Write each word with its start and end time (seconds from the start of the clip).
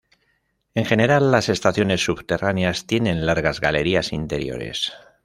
En 0.73 0.85
general, 0.85 1.29
las 1.29 1.47
estaciones 1.47 2.03
subterráneas 2.03 2.87
tienen 2.87 3.27
largas 3.27 3.61
galerías 3.61 4.13
interiores. 4.13 4.91